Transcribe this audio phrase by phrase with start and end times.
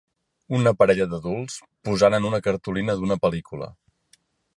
[0.59, 1.57] Una parella d'adults
[1.89, 3.69] posant en una cartolina d'una pel·lícula.